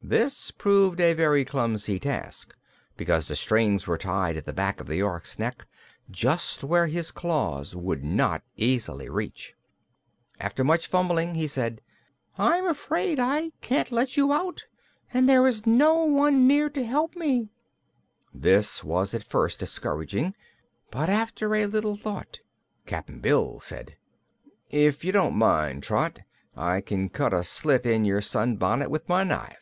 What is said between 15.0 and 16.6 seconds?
and there is no one